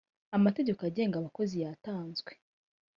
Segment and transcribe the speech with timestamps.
[0.37, 2.31] amategeko agenga abakozi yatanzwe